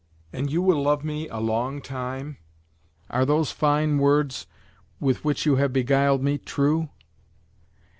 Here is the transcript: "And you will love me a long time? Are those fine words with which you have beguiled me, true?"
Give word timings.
"And 0.33 0.51
you 0.51 0.63
will 0.63 0.81
love 0.81 1.03
me 1.03 1.27
a 1.27 1.37
long 1.37 1.79
time? 1.79 2.37
Are 3.11 3.23
those 3.23 3.51
fine 3.51 3.99
words 3.99 4.47
with 4.99 5.23
which 5.23 5.45
you 5.45 5.57
have 5.57 5.71
beguiled 5.73 6.23
me, 6.23 6.39
true?" 6.39 6.89